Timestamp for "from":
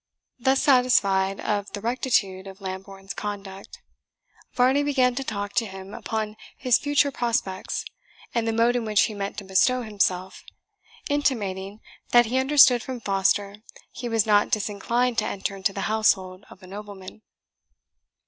12.81-12.99